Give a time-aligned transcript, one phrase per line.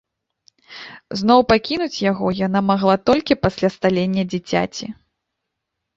[1.21, 4.85] Зноў пакінуць яго яна магла толькі пасля сталення дзіцяці.